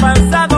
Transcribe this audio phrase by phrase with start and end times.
[0.00, 0.57] Ella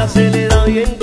[0.00, 0.99] vida se le da bien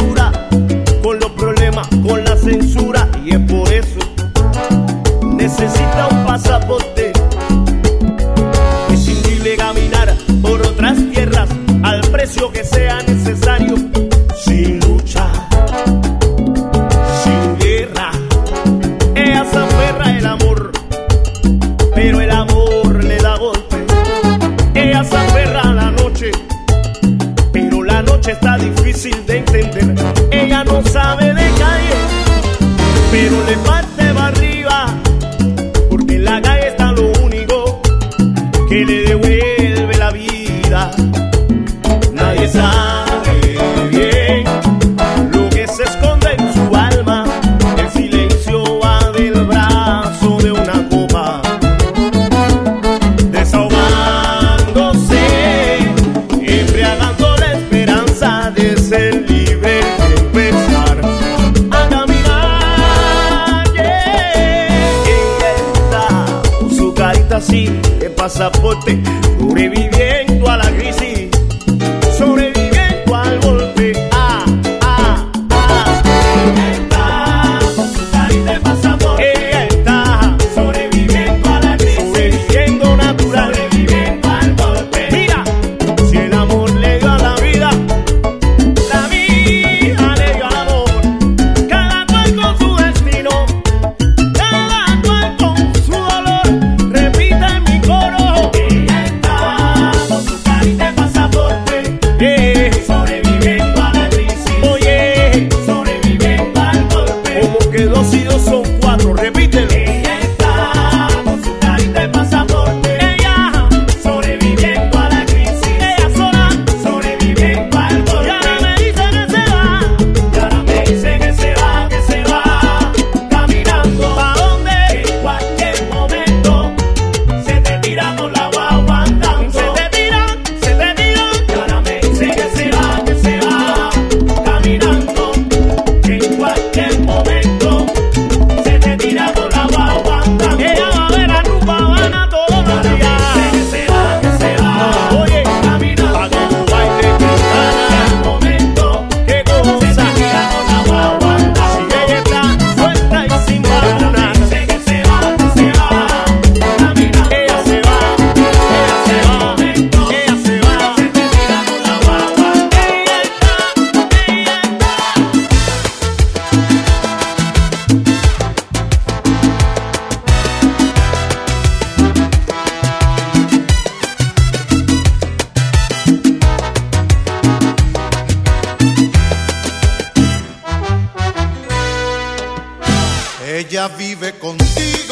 [183.49, 185.06] Ella vive contigo.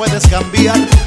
[0.00, 0.99] puedes cambiar.